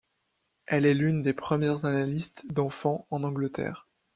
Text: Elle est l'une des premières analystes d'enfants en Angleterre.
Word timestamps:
Elle 0.65 0.87
est 0.87 0.95
l'une 0.95 1.21
des 1.21 1.33
premières 1.33 1.85
analystes 1.85 2.51
d'enfants 2.51 3.05
en 3.11 3.21
Angleterre. 3.23 3.87